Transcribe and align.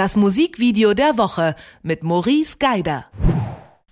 Das 0.00 0.16
Musikvideo 0.16 0.94
der 0.94 1.18
Woche 1.18 1.54
mit 1.82 2.02
Maurice 2.02 2.56
Geider. 2.58 3.04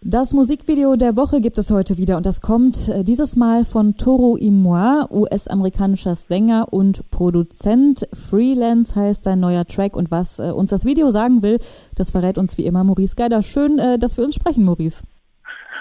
Das 0.00 0.32
Musikvideo 0.32 0.96
der 0.96 1.18
Woche 1.18 1.42
gibt 1.42 1.58
es 1.58 1.70
heute 1.70 1.98
wieder 1.98 2.16
und 2.16 2.24
das 2.24 2.40
kommt 2.40 2.88
äh, 2.88 3.04
dieses 3.04 3.36
Mal 3.36 3.66
von 3.66 3.98
Toro 3.98 4.38
Imoy, 4.38 5.04
US-amerikanischer 5.10 6.14
Sänger 6.14 6.68
und 6.70 7.10
Produzent. 7.10 8.08
Freelance 8.14 8.96
heißt 8.96 9.24
sein 9.24 9.40
neuer 9.40 9.66
Track 9.66 9.96
und 9.96 10.10
was 10.10 10.38
äh, 10.38 10.44
uns 10.44 10.70
das 10.70 10.86
Video 10.86 11.10
sagen 11.10 11.42
will, 11.42 11.58
das 11.94 12.10
verrät 12.10 12.38
uns 12.38 12.56
wie 12.56 12.64
immer 12.64 12.84
Maurice 12.84 13.14
Geider. 13.14 13.42
Schön, 13.42 13.78
äh, 13.78 13.98
dass 13.98 14.16
wir 14.16 14.24
uns 14.24 14.34
sprechen, 14.34 14.64
Maurice. 14.64 15.02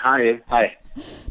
Hi, 0.04 0.42
hi. 0.50 0.66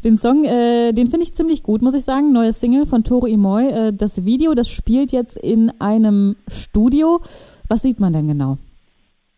Den 0.03 0.17
Song, 0.17 0.43
äh, 0.43 0.91
den 0.91 1.11
finde 1.11 1.23
ich 1.23 1.35
ziemlich 1.35 1.61
gut, 1.61 1.83
muss 1.83 1.93
ich 1.93 2.03
sagen. 2.03 2.33
Neues 2.33 2.59
Single 2.59 2.87
von 2.87 3.03
Toro 3.03 3.27
Imoy. 3.27 3.67
Äh, 3.67 3.93
das 3.93 4.25
Video, 4.25 4.55
das 4.55 4.67
spielt 4.67 5.11
jetzt 5.11 5.37
in 5.37 5.71
einem 5.79 6.35
Studio. 6.47 7.21
Was 7.67 7.83
sieht 7.83 7.99
man 7.99 8.11
denn 8.11 8.27
genau? 8.27 8.57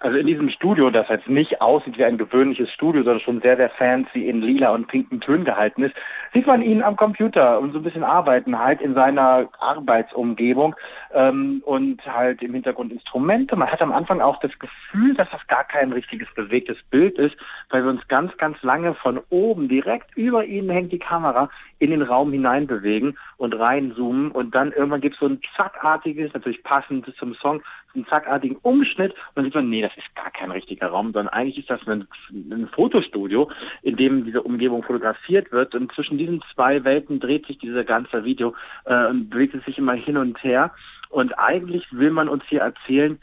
Also 0.00 0.18
in 0.18 0.26
diesem 0.26 0.50
Studio, 0.50 0.90
das 0.90 1.08
jetzt 1.08 1.28
nicht 1.28 1.60
aussieht 1.60 1.98
wie 1.98 2.04
ein 2.04 2.18
gewöhnliches 2.18 2.70
Studio, 2.70 3.02
sondern 3.02 3.20
schon 3.20 3.40
sehr, 3.40 3.56
sehr 3.56 3.70
fancy 3.70 4.28
in 4.28 4.42
lila 4.42 4.70
und 4.70 4.88
pinken 4.88 5.20
Tönen 5.20 5.44
gehalten 5.44 5.82
ist, 5.82 5.94
sieht 6.34 6.46
man 6.46 6.62
ihn 6.62 6.82
am 6.82 6.96
Computer 6.96 7.60
und 7.60 7.72
so 7.72 7.78
ein 7.78 7.82
bisschen 7.82 8.04
arbeiten 8.04 8.58
halt 8.58 8.80
in 8.80 8.94
seiner 8.94 9.48
Arbeitsumgebung 9.58 10.76
ähm, 11.14 11.62
und 11.64 12.04
halt 12.06 12.42
im 12.42 12.52
Hintergrund 12.52 12.92
Instrumente. 12.92 13.56
Man 13.56 13.70
hat 13.70 13.80
am 13.80 13.92
Anfang 13.92 14.20
auch 14.20 14.38
das 14.40 14.52
Gefühl, 14.58 15.14
dass 15.14 15.30
das 15.30 15.46
gar 15.46 15.64
kein 15.64 15.92
richtiges 15.92 16.28
bewegtes 16.34 16.76
Bild 16.90 17.18
ist, 17.18 17.36
weil 17.70 17.82
wir 17.82 17.90
uns 17.90 18.06
ganz, 18.08 18.36
ganz 18.36 18.62
lange 18.62 18.94
von 18.94 19.20
oben 19.30 19.68
direkt 19.68 20.16
über 20.16 20.44
ihn 20.44 20.68
hängt 20.68 20.92
die 20.92 20.98
Kamera 20.98 21.48
in 21.78 21.90
den 21.90 22.02
Raum 22.02 22.32
hinein 22.32 22.66
bewegen 22.66 23.16
und 23.36 23.54
reinzoomen 23.54 24.30
und 24.30 24.54
dann 24.54 24.72
irgendwann 24.72 25.00
gibt 25.00 25.14
es 25.14 25.20
so 25.20 25.26
ein 25.26 25.40
zackartiges, 25.56 26.32
natürlich 26.32 26.62
passend 26.62 27.10
zum 27.18 27.34
Song, 27.34 27.62
einen 27.94 28.06
zackartigen 28.06 28.56
Umschnitt 28.62 29.12
und 29.12 29.36
dann 29.36 29.44
sieht 29.44 29.54
man, 29.54 29.70
nee, 29.70 29.82
das 29.88 29.96
ist 29.96 30.14
gar 30.14 30.30
kein 30.30 30.50
richtiger 30.50 30.88
Raum, 30.88 31.12
sondern 31.12 31.28
eigentlich 31.28 31.58
ist 31.58 31.70
das 31.70 31.86
ein, 31.86 32.06
ein 32.30 32.68
Fotostudio, 32.74 33.50
in 33.82 33.96
dem 33.96 34.24
diese 34.24 34.42
Umgebung 34.42 34.82
fotografiert 34.82 35.52
wird 35.52 35.74
und 35.74 35.92
zwischen 35.92 36.18
diesen 36.18 36.42
zwei 36.54 36.84
Welten 36.84 37.20
dreht 37.20 37.46
sich 37.46 37.58
dieser 37.58 37.84
ganze 37.84 38.24
Video 38.24 38.54
äh, 38.84 39.06
und 39.06 39.30
bewegt 39.30 39.54
es 39.54 39.64
sich 39.64 39.78
immer 39.78 39.94
hin 39.94 40.16
und 40.16 40.42
her 40.42 40.72
und 41.08 41.38
eigentlich 41.38 41.86
will 41.92 42.10
man 42.10 42.28
uns 42.28 42.44
hier 42.48 42.60
erzählen, 42.60 43.18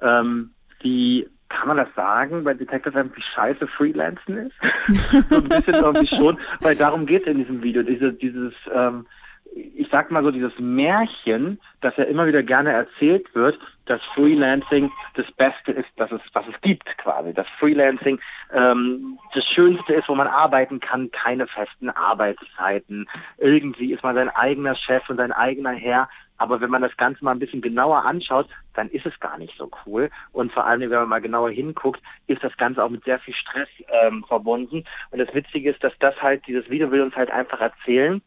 ähm, 0.00 0.50
wie 0.80 1.28
kann 1.48 1.68
man 1.68 1.76
das 1.76 1.88
sagen, 1.94 2.44
bei 2.44 2.54
Detective 2.54 2.98
M, 2.98 3.12
wie 3.14 3.22
scheiße 3.22 3.66
Freelancen 3.66 4.38
ist? 4.38 4.56
so 5.30 5.36
ein 5.36 5.48
bisschen 5.48 5.74
irgendwie 5.74 6.16
schon, 6.16 6.38
weil 6.60 6.76
darum 6.76 7.06
geht 7.06 7.22
es 7.22 7.28
in 7.28 7.38
diesem 7.38 7.62
Video, 7.62 7.82
diese, 7.82 8.12
dieses 8.12 8.54
ähm, 8.72 9.06
ich 9.54 9.88
sag 9.90 10.10
mal 10.10 10.24
so, 10.24 10.30
dieses 10.30 10.52
Märchen, 10.58 11.60
das 11.80 11.96
ja 11.96 12.04
immer 12.04 12.26
wieder 12.26 12.42
gerne 12.42 12.72
erzählt 12.72 13.32
wird, 13.34 13.58
dass 13.86 14.00
Freelancing 14.14 14.90
das 15.14 15.30
Beste 15.32 15.72
ist, 15.72 15.88
das 15.96 16.10
es, 16.10 16.20
was 16.32 16.46
es 16.48 16.60
gibt 16.62 16.84
quasi. 16.98 17.32
Dass 17.32 17.46
Freelancing 17.60 18.18
ähm, 18.52 19.18
das 19.32 19.44
Schönste 19.46 19.94
ist, 19.94 20.08
wo 20.08 20.14
man 20.14 20.26
arbeiten 20.26 20.80
kann, 20.80 21.10
keine 21.10 21.46
festen 21.46 21.90
Arbeitszeiten. 21.90 23.08
Irgendwie 23.38 23.92
ist 23.92 24.02
man 24.02 24.16
sein 24.16 24.30
eigener 24.30 24.74
Chef 24.74 25.08
und 25.08 25.18
sein 25.18 25.32
eigener 25.32 25.72
Herr. 25.72 26.08
Aber 26.36 26.60
wenn 26.60 26.70
man 26.70 26.82
das 26.82 26.96
Ganze 26.96 27.24
mal 27.24 27.30
ein 27.30 27.38
bisschen 27.38 27.62
genauer 27.62 28.04
anschaut, 28.04 28.48
dann 28.74 28.88
ist 28.88 29.06
es 29.06 29.18
gar 29.20 29.38
nicht 29.38 29.56
so 29.56 29.70
cool. 29.86 30.10
Und 30.32 30.52
vor 30.52 30.66
allem, 30.66 30.80
wenn 30.80 30.90
man 30.90 31.08
mal 31.08 31.20
genauer 31.20 31.50
hinguckt, 31.50 32.02
ist 32.26 32.42
das 32.42 32.56
Ganze 32.56 32.82
auch 32.82 32.90
mit 32.90 33.04
sehr 33.04 33.20
viel 33.20 33.34
Stress 33.34 33.68
ähm, 34.02 34.24
verbunden. 34.26 34.84
Und 35.12 35.18
das 35.18 35.32
Witzige 35.32 35.70
ist, 35.70 35.84
dass 35.84 35.92
das 36.00 36.20
halt, 36.20 36.44
dieses 36.48 36.68
Video 36.68 36.90
will 36.90 37.02
uns 37.02 37.14
halt 37.14 37.30
einfach 37.30 37.60
erzählen, 37.60 38.20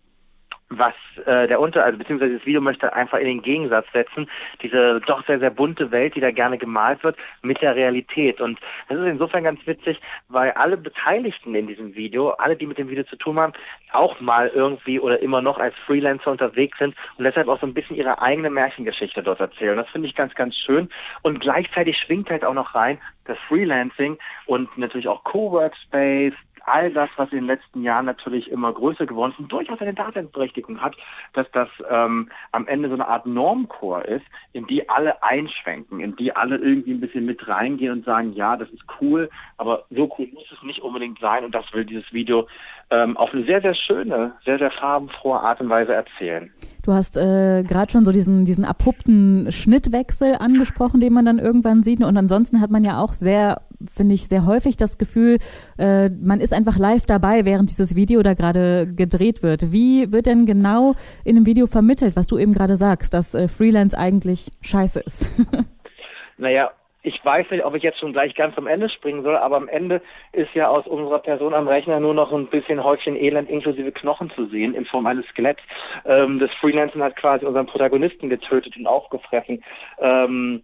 was 0.69 0.93
äh, 1.25 1.47
der 1.47 1.59
Unter, 1.59 1.85
also 1.85 1.97
beziehungsweise 1.97 2.37
das 2.37 2.45
Video 2.45 2.59
möchte 2.59 2.93
einfach 2.93 3.19
in 3.19 3.27
den 3.27 3.41
Gegensatz 3.41 3.85
setzen, 3.93 4.29
diese 4.61 4.99
doch 5.01 5.25
sehr, 5.25 5.39
sehr 5.39 5.49
bunte 5.49 5.91
Welt, 5.91 6.15
die 6.15 6.19
da 6.19 6.31
gerne 6.31 6.57
gemalt 6.57 7.03
wird, 7.03 7.15
mit 7.41 7.61
der 7.61 7.75
Realität. 7.75 8.41
Und 8.41 8.59
das 8.89 8.99
ist 8.99 9.05
insofern 9.05 9.45
ganz 9.45 9.65
witzig, 9.65 9.99
weil 10.27 10.51
alle 10.51 10.75
Beteiligten 10.75 11.55
in 11.55 11.67
diesem 11.67 11.95
Video, 11.95 12.31
alle, 12.31 12.57
die 12.57 12.65
mit 12.65 12.77
dem 12.77 12.89
Video 12.89 13.05
zu 13.05 13.15
tun 13.15 13.39
haben, 13.39 13.53
auch 13.93 14.19
mal 14.19 14.51
irgendwie 14.53 14.99
oder 14.99 15.21
immer 15.21 15.41
noch 15.41 15.57
als 15.57 15.75
Freelancer 15.85 16.31
unterwegs 16.31 16.77
sind 16.77 16.95
und 17.17 17.23
deshalb 17.23 17.47
auch 17.47 17.59
so 17.59 17.65
ein 17.65 17.73
bisschen 17.73 17.95
ihre 17.95 18.21
eigene 18.21 18.49
Märchengeschichte 18.49 19.23
dort 19.23 19.39
erzählen. 19.39 19.77
Das 19.77 19.89
finde 19.89 20.07
ich 20.07 20.15
ganz, 20.15 20.35
ganz 20.35 20.55
schön. 20.55 20.89
Und 21.21 21.39
gleichzeitig 21.39 21.97
schwingt 21.97 22.29
halt 22.29 22.43
auch 22.43 22.53
noch 22.53 22.75
rein, 22.75 22.99
das 23.23 23.37
Freelancing 23.47 24.17
und 24.45 24.77
natürlich 24.77 25.07
auch 25.07 25.23
Co-Workspace, 25.23 26.33
all 26.67 26.91
das, 26.91 27.09
was 27.15 27.31
in 27.31 27.39
den 27.39 27.47
letzten 27.47 27.81
Jahren 27.81 28.05
natürlich 28.05 28.51
immer 28.51 28.73
größer 28.73 29.05
geworden 29.05 29.31
ist 29.31 29.39
und 29.39 29.51
durchaus 29.51 29.79
eine 29.79 29.93
Daseinsberechtigung 29.93 30.81
hat, 30.81 30.95
dass 31.33 31.47
das 31.51 31.69
ähm, 31.89 32.29
am 32.51 32.67
Ende 32.67 32.89
so 32.89 32.95
eine 32.95 33.07
Art 33.07 33.25
Normchor 33.25 34.05
ist, 34.05 34.25
in 34.53 34.67
die 34.67 34.87
alle 34.89 35.23
einschwenken, 35.23 35.99
in 35.99 36.15
die 36.15 36.35
alle 36.35 36.57
irgendwie 36.57 36.91
ein 36.91 36.99
bisschen 36.99 37.25
mit 37.25 37.47
reingehen 37.47 37.91
und 37.91 38.05
sagen, 38.05 38.33
ja, 38.33 38.57
das 38.57 38.69
ist 38.69 38.83
cool, 39.01 39.29
aber 39.57 39.85
so 39.89 40.13
cool 40.17 40.27
muss 40.33 40.51
es 40.51 40.63
nicht 40.63 40.81
unbedingt 40.81 41.19
sein 41.19 41.45
und 41.45 41.55
das 41.55 41.65
will 41.73 41.85
dieses 41.85 42.11
Video 42.11 42.47
ähm, 42.89 43.17
auf 43.17 43.33
eine 43.33 43.45
sehr, 43.45 43.61
sehr 43.61 43.75
schöne, 43.75 44.33
sehr, 44.45 44.57
sehr 44.57 44.71
farbenfrohe 44.71 45.39
Art 45.39 45.59
und 45.61 45.69
Weise 45.69 45.93
erzählen. 45.93 46.51
Du 46.83 46.93
hast 46.93 47.17
äh, 47.17 47.63
gerade 47.63 47.91
schon 47.91 48.05
so 48.05 48.13
diesen, 48.13 48.45
diesen 48.45 48.63
abrupten 48.63 49.51
Schnittwechsel 49.51 50.35
angesprochen, 50.39 51.01
den 51.01 51.11
man 51.11 51.25
dann 51.25 51.37
irgendwann 51.37 51.83
sieht. 51.83 52.01
Und 52.01 52.15
ansonsten 52.15 52.61
hat 52.61 52.71
man 52.71 52.85
ja 52.85 53.01
auch 53.01 53.11
sehr, 53.11 53.61
finde 53.85 54.15
ich, 54.15 54.27
sehr 54.27 54.45
häufig 54.45 54.77
das 54.77 54.97
Gefühl, 54.97 55.37
äh, 55.77 56.09
man 56.09 56.39
ist 56.39 56.53
einfach 56.53 56.77
live 56.77 57.05
dabei, 57.05 57.45
während 57.45 57.69
dieses 57.69 57.95
Video 57.95 58.23
da 58.23 58.33
gerade 58.33 58.87
gedreht 58.87 59.43
wird. 59.43 59.71
Wie 59.71 60.11
wird 60.11 60.25
denn 60.25 60.45
genau 60.45 60.95
in 61.23 61.35
dem 61.35 61.45
Video 61.45 61.67
vermittelt, 61.67 62.15
was 62.15 62.27
du 62.27 62.37
eben 62.37 62.53
gerade 62.53 62.75
sagst, 62.75 63.13
dass 63.13 63.35
äh, 63.35 63.47
Freelance 63.47 63.97
eigentlich 63.97 64.51
scheiße 64.61 64.99
ist? 64.99 65.31
naja, 66.37 66.71
ich 67.07 67.23
weiß 67.23 67.49
nicht, 67.51 67.63
ob 67.63 67.73
ich 67.73 67.83
jetzt 67.83 67.99
schon 67.99 68.11
gleich 68.11 68.35
ganz 68.35 68.57
am 68.57 68.67
Ende 68.67 68.89
springen 68.89 69.23
soll, 69.23 69.37
aber 69.37 69.55
am 69.55 69.69
Ende 69.69 70.01
ist 70.33 70.53
ja 70.53 70.67
aus 70.67 70.85
unserer 70.87 71.19
Person 71.19 71.53
am 71.53 71.67
Rechner 71.67 72.01
nur 72.01 72.13
noch 72.13 72.33
ein 72.33 72.47
bisschen 72.47 72.83
Häufchen 72.83 73.15
Elend 73.15 73.49
inklusive 73.49 73.93
Knochen 73.93 74.29
zu 74.31 74.47
sehen 74.47 74.73
in 74.73 74.85
Form 74.85 75.05
eines 75.05 75.25
Skeletts. 75.27 75.61
Ähm, 76.05 76.37
das 76.39 76.51
Freelancing 76.59 77.01
hat 77.01 77.15
quasi 77.15 77.45
unseren 77.45 77.65
Protagonisten 77.65 78.29
getötet 78.29 78.75
und 78.75 78.87
aufgefressen. 78.87 79.63
Ähm, 79.99 80.63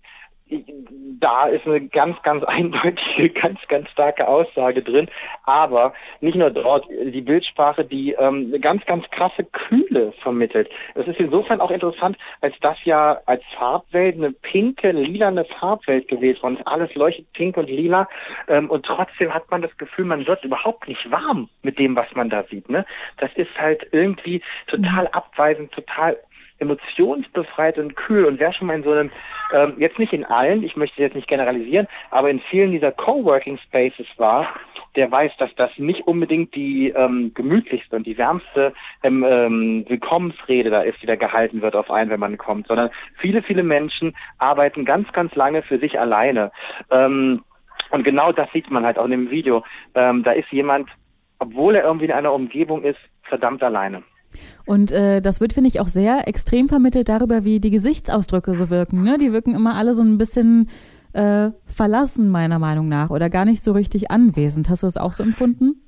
da 1.19 1.45
ist 1.45 1.65
eine 1.65 1.87
ganz, 1.87 2.21
ganz 2.23 2.43
eindeutige, 2.43 3.29
ganz, 3.29 3.59
ganz 3.67 3.89
starke 3.89 4.27
Aussage 4.27 4.81
drin. 4.81 5.09
Aber 5.45 5.93
nicht 6.21 6.35
nur 6.35 6.49
dort, 6.49 6.85
die 6.89 7.21
Bildsprache, 7.21 7.85
die 7.85 8.13
ähm, 8.13 8.47
eine 8.49 8.59
ganz, 8.59 8.85
ganz 8.85 9.09
krasse 9.09 9.43
Kühle 9.43 10.13
vermittelt. 10.21 10.69
Es 10.95 11.07
ist 11.07 11.19
insofern 11.19 11.61
auch 11.61 11.71
interessant, 11.71 12.17
als 12.41 12.55
das 12.61 12.77
ja 12.83 13.19
als 13.25 13.43
Farbwelt 13.57 14.15
eine 14.15 14.31
pinke, 14.31 14.91
lilane 14.91 15.45
Farbwelt 15.45 16.07
gewesen 16.07 16.41
und 16.41 16.67
alles 16.67 16.93
leuchtet 16.95 17.31
pink 17.33 17.57
und 17.57 17.69
lila. 17.69 18.07
Ähm, 18.47 18.69
und 18.69 18.85
trotzdem 18.85 19.33
hat 19.33 19.49
man 19.49 19.61
das 19.61 19.75
Gefühl, 19.77 20.05
man 20.05 20.27
wird 20.27 20.43
überhaupt 20.43 20.87
nicht 20.87 21.09
warm 21.11 21.49
mit 21.61 21.79
dem, 21.79 21.95
was 21.95 22.07
man 22.15 22.29
da 22.29 22.43
sieht. 22.43 22.69
Ne? 22.69 22.85
Das 23.17 23.31
ist 23.35 23.57
halt 23.57 23.87
irgendwie 23.91 24.41
total 24.67 25.07
abweisend, 25.07 25.71
total 25.71 26.17
emotionsbefreit 26.63 27.78
und 27.78 27.96
kühl. 27.96 28.25
Und 28.25 28.40
wer 28.40 28.53
schon 28.53 28.68
mal 28.68 28.75
in 28.75 28.84
so 28.84 28.91
einem, 28.91 29.12
ähm, 29.53 29.75
jetzt 29.78 30.00
nicht 30.00 30.13
in 30.13 30.25
allen, 30.25 30.63
ich 30.63 30.75
möchte 30.75 31.01
jetzt 31.01 31.16
nicht 31.16 31.28
generalisieren, 31.28 31.88
aber 32.12 32.29
in 32.29 32.40
vielen 32.40 32.72
dieser 32.72 32.91
Coworking 32.91 33.57
Spaces 33.59 34.07
war, 34.18 34.47
der 34.96 35.12
weiß, 35.12 35.31
dass 35.38 35.53
das 35.56 35.72
nicht 35.78 36.07
unbedingt 36.07 36.53
die 36.56 36.90
ähm, 36.90 37.31
gemütlichste 37.34 37.96
und 37.96 38.06
die 38.06 38.18
wärmste 38.18 38.73
ähm, 39.02 39.25
ähm, 39.28 39.85
Willkommensrede 39.88 40.69
da 40.69 40.81
ist, 40.81 41.02
die 41.02 41.07
da 41.07 41.16
gehalten 41.16 41.62
wird 41.62 41.75
auf 41.75 41.90
einen, 41.90 42.12
wenn 42.12 42.19
man 42.19 42.38
kommt, 42.38 42.68
sondern 42.68 42.90
viele, 43.18 43.41
viele 43.41 43.63
Menschen 43.63 44.16
arbeiten 44.38 44.85
ganz, 44.85 45.12
ganz 45.12 45.34
lange 45.35 45.63
für 45.63 45.79
sich 45.79 46.00
alleine. 46.00 46.52
Ähm, 46.91 47.44
und 47.90 48.03
genau 48.03 48.31
das 48.31 48.52
sieht 48.53 48.69
man 48.72 48.85
halt 48.85 48.97
auch 48.97 49.06
in 49.06 49.12
dem 49.12 49.29
Video. 49.31 49.63
Ähm, 49.96 50.23
da 50.23 50.31
ist 50.31 50.52
jemand, 50.52 50.90
obwohl 51.40 51.75
er 51.75 51.84
irgendwie 51.84 52.06
in 52.06 52.12
einer 52.12 52.34
Umgebung 52.34 52.84
ist, 52.84 53.00
verdammt 53.23 53.63
alleine. 53.63 54.03
Und 54.66 54.91
äh, 54.91 55.21
das 55.21 55.39
wird, 55.39 55.53
finde 55.53 55.67
ich, 55.67 55.79
auch 55.79 55.88
sehr 55.88 56.27
extrem 56.27 56.69
vermittelt 56.69 57.09
darüber, 57.09 57.44
wie 57.44 57.59
die 57.59 57.71
Gesichtsausdrücke 57.71 58.55
so 58.55 58.69
wirken. 58.69 59.03
Ne? 59.03 59.17
Die 59.17 59.33
wirken 59.33 59.55
immer 59.55 59.75
alle 59.75 59.94
so 59.94 60.03
ein 60.03 60.17
bisschen 60.17 60.69
äh, 61.13 61.52
verlassen, 61.66 62.29
meiner 62.29 62.59
Meinung 62.59 62.87
nach, 62.90 63.09
oder 63.09 63.29
gar 63.29 63.46
nicht 63.46 63.63
so 63.63 63.72
richtig 63.72 64.11
anwesend. 64.11 64.69
Hast 64.69 64.84
du 64.84 64.87
das 64.87 64.97
auch 64.97 65.13
so 65.13 65.23
empfunden? 65.23 65.83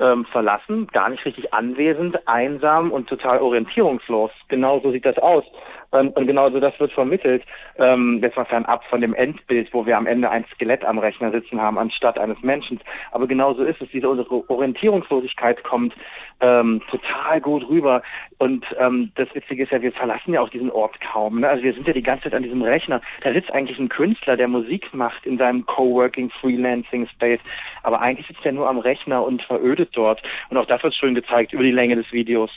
Ähm, 0.00 0.24
verlassen, 0.26 0.86
gar 0.92 1.08
nicht 1.08 1.24
richtig 1.24 1.52
anwesend, 1.52 2.28
einsam 2.28 2.92
und 2.92 3.08
total 3.08 3.40
orientierungslos. 3.40 4.30
Genau 4.46 4.78
so 4.80 4.92
sieht 4.92 5.04
das 5.04 5.18
aus. 5.18 5.44
Ähm, 5.92 6.10
und 6.10 6.26
genauso 6.26 6.60
das 6.60 6.78
wird 6.78 6.92
vermittelt, 6.92 7.44
ähm, 7.78 8.18
jetzt 8.22 8.36
mal 8.36 8.44
fernab 8.44 8.84
von 8.84 9.00
dem 9.00 9.14
Endbild, 9.14 9.72
wo 9.72 9.86
wir 9.86 9.96
am 9.96 10.06
Ende 10.06 10.30
ein 10.30 10.44
Skelett 10.54 10.84
am 10.84 10.98
Rechner 10.98 11.30
sitzen 11.30 11.60
haben, 11.60 11.78
anstatt 11.78 12.18
eines 12.18 12.40
Menschen. 12.42 12.80
Aber 13.10 13.26
genauso 13.26 13.62
ist 13.64 13.80
es. 13.80 13.88
Diese 13.90 14.08
unsere 14.08 14.48
Orientierungslosigkeit 14.50 15.64
kommt 15.64 15.94
ähm, 16.40 16.82
total 16.90 17.40
gut 17.40 17.68
rüber. 17.68 18.02
Und 18.38 18.64
ähm, 18.78 19.12
das 19.14 19.34
Witzige 19.34 19.64
ist 19.64 19.72
ja, 19.72 19.80
wir 19.80 19.92
verlassen 19.92 20.34
ja 20.34 20.40
auch 20.40 20.50
diesen 20.50 20.70
Ort 20.70 21.00
kaum. 21.00 21.40
Ne? 21.40 21.48
Also 21.48 21.62
wir 21.62 21.72
sind 21.72 21.86
ja 21.86 21.92
die 21.92 22.02
ganze 22.02 22.24
Zeit 22.24 22.34
an 22.34 22.42
diesem 22.42 22.62
Rechner. 22.62 23.00
Da 23.22 23.32
sitzt 23.32 23.52
eigentlich 23.52 23.78
ein 23.78 23.88
Künstler, 23.88 24.36
der 24.36 24.48
Musik 24.48 24.92
macht 24.92 25.24
in 25.24 25.38
seinem 25.38 25.64
Coworking, 25.64 26.30
Freelancing 26.30 27.08
Space. 27.08 27.40
Aber 27.82 28.00
eigentlich 28.00 28.26
sitzt 28.26 28.44
er 28.44 28.52
nur 28.52 28.68
am 28.68 28.78
Rechner 28.78 29.24
und 29.24 29.42
verödet 29.42 29.87
dort. 29.92 30.22
Und 30.50 30.56
auch 30.56 30.66
das 30.66 30.82
wird 30.82 30.94
schön 30.94 31.14
gezeigt 31.14 31.52
über 31.52 31.62
die 31.62 31.72
Länge 31.72 31.96
des 31.96 32.10
Videos. 32.12 32.50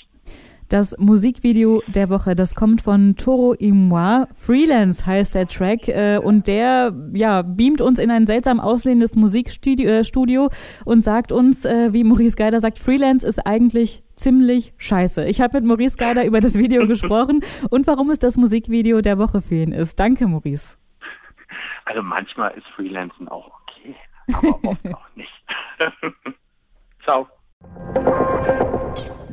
Das 0.72 0.98
Musikvideo 0.98 1.84
der 1.88 2.10
Woche, 2.10 2.34
das 2.34 2.56
kommt 2.56 2.82
von 2.82 3.18
Toro 3.18 3.54
y 3.60 3.90
Moi. 3.90 4.24
Freelance 4.34 5.06
heißt 5.06 5.36
der 5.36 5.46
Track 5.46 5.90
äh, 5.90 6.18
und 6.18 6.48
der 6.48 6.94
ja 7.14 7.42
beamt 7.42 7.82
uns 7.82 8.00
in 8.00 8.10
ein 8.10 8.26
seltsam 8.26 8.62
aussehendes 8.62 9.16
Musikstudio 9.16 9.90
äh, 9.90 10.06
Studio 10.06 10.50
und 10.86 11.02
sagt 11.02 11.34
uns, 11.34 11.66
äh, 11.66 11.92
wie 11.92 12.06
Maurice 12.06 12.38
Geider 12.38 12.62
sagt, 12.62 12.80
Freelance 12.80 13.28
ist 13.28 13.46
eigentlich 13.46 14.02
ziemlich 14.16 14.74
scheiße. 14.78 15.26
Ich 15.26 15.42
habe 15.42 15.58
mit 15.58 15.66
Maurice 15.66 15.98
Geider 15.98 16.26
über 16.26 16.40
das 16.40 16.58
Video 16.58 16.88
gesprochen 16.88 17.42
und 17.70 17.86
warum 17.86 18.10
es 18.10 18.20
das 18.20 18.38
Musikvideo 18.38 19.02
der 19.02 19.18
Woche 19.18 19.42
für 19.42 19.56
ihn 19.56 19.74
ist. 19.74 20.00
Danke, 20.00 20.26
Maurice. 20.26 20.78
Also 21.84 22.02
manchmal 22.02 22.52
ist 22.52 22.68
Freelancen 22.78 23.28
auch 23.28 23.52
okay, 23.64 23.94
aber 24.34 24.70
oft 24.70 24.88
auch 24.94 25.16
nicht. 25.18 25.30